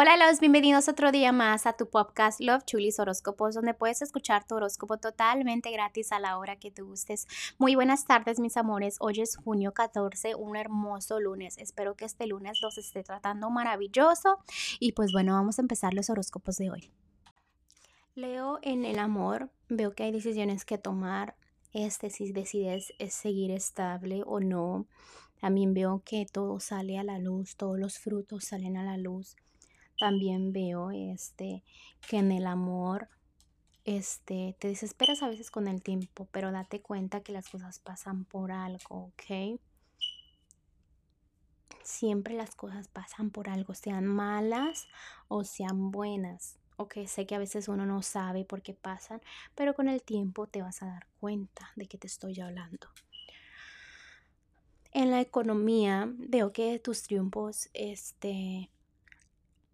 Hola, 0.00 0.16
los 0.16 0.38
bienvenidos 0.38 0.88
otro 0.88 1.10
día 1.10 1.32
más 1.32 1.66
a 1.66 1.72
tu 1.72 1.90
podcast 1.90 2.40
Love 2.40 2.64
Chulis 2.64 3.00
Horóscopos, 3.00 3.56
donde 3.56 3.74
puedes 3.74 4.00
escuchar 4.00 4.46
tu 4.46 4.54
horóscopo 4.54 4.98
totalmente 4.98 5.72
gratis 5.72 6.12
a 6.12 6.20
la 6.20 6.38
hora 6.38 6.54
que 6.54 6.70
te 6.70 6.82
gustes. 6.82 7.26
Muy 7.58 7.74
buenas 7.74 8.04
tardes, 8.04 8.38
mis 8.38 8.56
amores. 8.56 8.98
Hoy 9.00 9.20
es 9.20 9.34
junio 9.34 9.72
14, 9.74 10.36
un 10.36 10.54
hermoso 10.54 11.18
lunes. 11.18 11.58
Espero 11.58 11.96
que 11.96 12.04
este 12.04 12.28
lunes 12.28 12.60
los 12.62 12.78
esté 12.78 13.02
tratando 13.02 13.50
maravilloso. 13.50 14.38
Y 14.78 14.92
pues 14.92 15.10
bueno, 15.10 15.32
vamos 15.32 15.58
a 15.58 15.62
empezar 15.62 15.94
los 15.94 16.10
horóscopos 16.10 16.58
de 16.58 16.70
hoy. 16.70 16.92
Leo 18.14 18.60
en 18.62 18.84
el 18.84 19.00
amor, 19.00 19.50
veo 19.68 19.96
que 19.96 20.04
hay 20.04 20.12
decisiones 20.12 20.64
que 20.64 20.78
tomar. 20.78 21.34
Este, 21.72 22.10
si 22.10 22.30
decides 22.30 22.92
seguir 23.08 23.50
estable 23.50 24.22
o 24.24 24.38
no. 24.38 24.86
También 25.40 25.74
veo 25.74 26.02
que 26.04 26.24
todo 26.24 26.60
sale 26.60 27.00
a 27.00 27.02
la 27.02 27.18
luz, 27.18 27.56
todos 27.56 27.80
los 27.80 27.98
frutos 27.98 28.44
salen 28.44 28.76
a 28.76 28.84
la 28.84 28.96
luz 28.96 29.34
también 29.98 30.52
veo 30.52 30.90
este 30.90 31.64
que 32.08 32.18
en 32.18 32.32
el 32.32 32.46
amor 32.46 33.08
este 33.84 34.54
te 34.58 34.68
desesperas 34.68 35.22
a 35.22 35.28
veces 35.28 35.50
con 35.50 35.66
el 35.66 35.82
tiempo, 35.82 36.28
pero 36.30 36.52
date 36.52 36.80
cuenta 36.82 37.22
que 37.22 37.32
las 37.32 37.48
cosas 37.48 37.78
pasan 37.78 38.24
por 38.24 38.52
algo, 38.52 39.12
¿ok? 39.12 39.60
Siempre 41.82 42.34
las 42.34 42.54
cosas 42.54 42.88
pasan 42.88 43.30
por 43.30 43.48
algo, 43.48 43.74
sean 43.74 44.06
malas 44.06 44.86
o 45.28 45.44
sean 45.44 45.90
buenas. 45.90 46.58
Ok, 46.76 46.98
sé 47.06 47.26
que 47.26 47.34
a 47.34 47.38
veces 47.38 47.66
uno 47.66 47.86
no 47.86 48.02
sabe 48.02 48.44
por 48.44 48.62
qué 48.62 48.74
pasan, 48.74 49.20
pero 49.54 49.74
con 49.74 49.88
el 49.88 50.02
tiempo 50.02 50.46
te 50.46 50.62
vas 50.62 50.82
a 50.82 50.86
dar 50.86 51.06
cuenta 51.18 51.72
de 51.74 51.86
que 51.86 51.98
te 51.98 52.06
estoy 52.06 52.38
hablando. 52.40 52.88
En 54.92 55.10
la 55.10 55.20
economía 55.20 56.12
veo 56.16 56.52
que 56.52 56.78
tus 56.78 57.02
triunfos 57.02 57.68
este, 57.72 58.70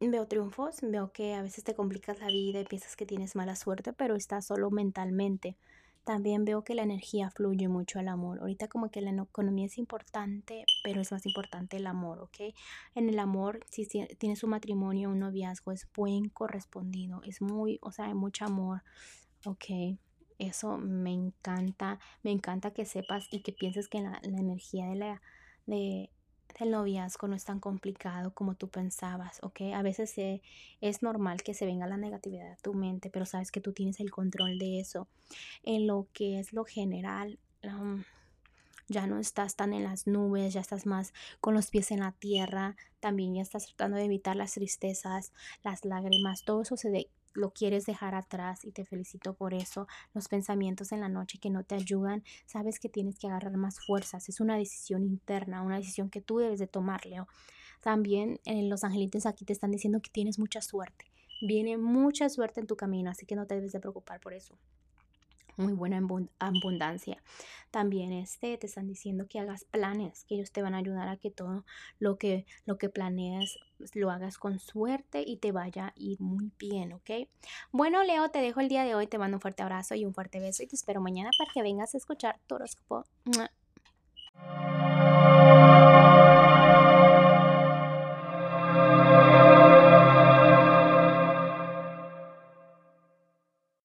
veo 0.00 0.26
triunfos, 0.26 0.76
veo 0.82 1.12
que 1.12 1.34
a 1.34 1.42
veces 1.42 1.64
te 1.64 1.74
complicas 1.74 2.20
la 2.20 2.28
vida 2.28 2.60
y 2.60 2.64
piensas 2.64 2.96
que 2.96 3.06
tienes 3.06 3.34
mala 3.34 3.56
suerte, 3.56 3.92
pero 3.92 4.14
está 4.14 4.40
solo 4.40 4.70
mentalmente. 4.70 5.56
También 6.04 6.44
veo 6.44 6.64
que 6.64 6.74
la 6.74 6.84
energía 6.84 7.30
fluye 7.30 7.68
mucho 7.68 7.98
al 7.98 8.08
amor. 8.08 8.38
Ahorita 8.40 8.68
como 8.68 8.90
que 8.90 9.02
la 9.02 9.10
economía 9.10 9.66
es 9.66 9.76
importante, 9.76 10.64
pero 10.82 11.02
es 11.02 11.12
más 11.12 11.26
importante 11.26 11.76
el 11.76 11.86
amor, 11.86 12.20
¿ok? 12.20 12.54
En 12.94 13.08
el 13.10 13.18
amor, 13.18 13.60
si 13.70 13.86
tienes 13.86 14.42
un 14.42 14.50
matrimonio, 14.50 15.10
un 15.10 15.18
noviazgo, 15.18 15.72
es 15.72 15.86
buen 15.94 16.30
correspondido, 16.30 17.20
es 17.24 17.42
muy, 17.42 17.78
o 17.82 17.92
sea, 17.92 18.06
hay 18.06 18.14
mucho 18.14 18.46
amor, 18.46 18.82
¿ok? 19.44 19.98
Eso 20.38 20.78
me 20.78 21.12
encanta, 21.12 21.98
me 22.22 22.30
encanta 22.30 22.70
que 22.72 22.86
sepas 22.86 23.26
y 23.30 23.42
que 23.42 23.52
pienses 23.52 23.88
que 23.88 24.00
la, 24.00 24.20
la 24.22 24.38
energía 24.38 24.86
de 24.86 24.94
la, 24.94 25.22
de, 25.66 26.10
el 26.60 26.70
noviazgo 26.70 27.28
no 27.28 27.36
es 27.36 27.44
tan 27.44 27.60
complicado 27.60 28.32
como 28.32 28.54
tú 28.54 28.68
pensabas, 28.68 29.38
¿ok? 29.42 29.60
A 29.74 29.82
veces 29.82 30.14
es 30.16 31.02
normal 31.02 31.42
que 31.42 31.54
se 31.54 31.66
venga 31.66 31.86
la 31.86 31.96
negatividad 31.96 32.52
a 32.52 32.56
tu 32.56 32.74
mente, 32.74 33.10
pero 33.10 33.26
sabes 33.26 33.50
que 33.50 33.60
tú 33.60 33.72
tienes 33.72 34.00
el 34.00 34.10
control 34.10 34.58
de 34.58 34.80
eso. 34.80 35.08
En 35.62 35.86
lo 35.86 36.06
que 36.12 36.38
es 36.38 36.52
lo 36.52 36.64
general, 36.64 37.38
ya 38.88 39.06
no 39.06 39.18
estás 39.18 39.54
tan 39.56 39.72
en 39.72 39.84
las 39.84 40.06
nubes, 40.06 40.52
ya 40.54 40.60
estás 40.60 40.86
más 40.86 41.12
con 41.40 41.54
los 41.54 41.70
pies 41.70 41.90
en 41.90 42.00
la 42.00 42.12
tierra, 42.12 42.76
también 43.00 43.34
ya 43.34 43.42
estás 43.42 43.66
tratando 43.66 43.96
de 43.96 44.04
evitar 44.04 44.36
las 44.36 44.54
tristezas, 44.54 45.32
las 45.62 45.84
lágrimas, 45.84 46.44
todo 46.44 46.62
eso 46.62 46.76
se, 46.76 47.08
lo 47.34 47.52
quieres 47.52 47.86
dejar 47.86 48.14
atrás 48.14 48.64
y 48.64 48.72
te 48.72 48.84
felicito 48.84 49.34
por 49.34 49.54
eso. 49.54 49.86
Los 50.14 50.28
pensamientos 50.28 50.92
en 50.92 51.00
la 51.00 51.08
noche 51.08 51.38
que 51.38 51.50
no 51.50 51.64
te 51.64 51.74
ayudan, 51.74 52.24
sabes 52.46 52.80
que 52.80 52.88
tienes 52.88 53.18
que 53.18 53.28
agarrar 53.28 53.56
más 53.56 53.78
fuerzas. 53.86 54.28
Es 54.28 54.40
una 54.40 54.56
decisión 54.56 55.04
interna, 55.04 55.62
una 55.62 55.76
decisión 55.76 56.10
que 56.10 56.20
tú 56.20 56.38
debes 56.38 56.58
de 56.58 56.66
tomar, 56.66 57.06
Leo. 57.06 57.28
También 57.80 58.40
los 58.44 58.84
angelitos 58.84 59.26
aquí 59.26 59.44
te 59.44 59.52
están 59.52 59.70
diciendo 59.70 60.00
que 60.00 60.10
tienes 60.10 60.38
mucha 60.38 60.60
suerte. 60.60 61.06
Viene 61.40 61.78
mucha 61.78 62.28
suerte 62.28 62.60
en 62.60 62.66
tu 62.66 62.76
camino, 62.76 63.10
así 63.10 63.24
que 63.24 63.36
no 63.36 63.46
te 63.46 63.54
debes 63.54 63.72
de 63.72 63.80
preocupar 63.80 64.20
por 64.20 64.34
eso 64.34 64.58
muy 65.58 65.72
buena 65.72 66.00
abundancia. 66.38 67.22
También 67.70 68.12
este, 68.12 68.56
te 68.56 68.66
están 68.66 68.86
diciendo 68.86 69.26
que 69.28 69.38
hagas 69.38 69.64
planes, 69.64 70.24
que 70.24 70.36
ellos 70.36 70.52
te 70.52 70.62
van 70.62 70.74
a 70.74 70.78
ayudar 70.78 71.08
a 71.08 71.16
que 71.16 71.30
todo 71.30 71.64
lo 71.98 72.16
que, 72.16 72.46
lo 72.64 72.78
que 72.78 72.88
planees 72.88 73.58
pues, 73.76 73.94
lo 73.94 74.10
hagas 74.10 74.38
con 74.38 74.58
suerte 74.58 75.22
y 75.26 75.36
te 75.36 75.52
vaya 75.52 75.88
a 75.88 75.92
ir 75.96 76.20
muy 76.20 76.50
bien, 76.58 76.92
¿ok? 76.92 77.28
Bueno, 77.72 78.02
Leo, 78.04 78.30
te 78.30 78.40
dejo 78.40 78.60
el 78.60 78.68
día 78.68 78.84
de 78.84 78.94
hoy, 78.94 79.06
te 79.06 79.18
mando 79.18 79.36
un 79.36 79.40
fuerte 79.40 79.62
abrazo 79.62 79.94
y 79.94 80.04
un 80.04 80.14
fuerte 80.14 80.40
beso 80.40 80.62
y 80.62 80.66
te 80.66 80.76
espero 80.76 81.00
mañana 81.00 81.30
para 81.38 81.50
que 81.52 81.62
vengas 81.62 81.94
a 81.94 81.98
escuchar 81.98 82.40
horóscopo. 82.48 83.04